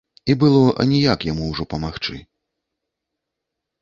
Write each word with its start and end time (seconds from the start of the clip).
І 0.33 0.35
было 0.43 0.61
аніяк 0.83 1.27
яму 1.31 1.43
ўжо 1.51 1.63
памагчы. 1.75 2.15